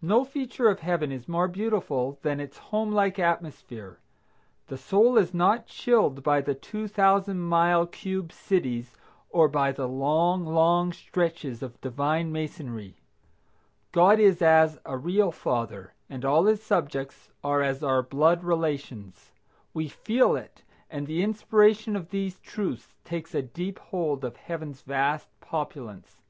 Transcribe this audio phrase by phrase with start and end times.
[0.00, 3.98] No feature of Heaven is more beautiful than its home like atmosphere.
[4.68, 8.96] The soul is not chilled by the two thousand mile cube cities,
[9.28, 13.02] or by the long, long stretches of Divine masonry.
[13.92, 19.30] God is as a real father, and all his subjects are as our blood relations.
[19.74, 24.80] We feel it, and the inspiration of these truths takes a deep hold of Heaven's
[24.80, 26.22] vast populace.